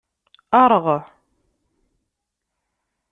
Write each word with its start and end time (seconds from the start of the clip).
Erɣ. 0.63 0.85